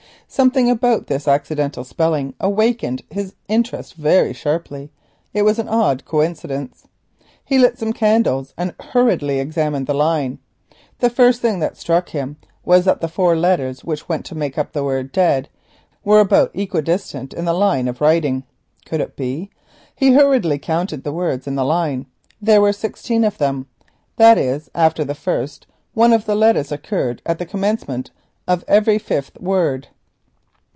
[0.27, 6.87] Something about this accidental spelling awakened his interest very sharply—it was an odd coincidence.
[7.43, 10.39] He lit some candles, and hurriedly examined the line.
[10.99, 14.57] The first thing which struck him was that the four letters which went to make
[14.57, 15.49] up the word "dead"
[16.05, 18.45] were about equi distant in the line of writing.
[18.85, 19.49] Could it be?
[19.95, 22.05] He hurriedly counted the words in the line.
[22.41, 23.67] There were sixteen of them.
[24.15, 28.11] That is after the first, one of the letters occurred at the commencement
[28.47, 29.89] of every fifth word.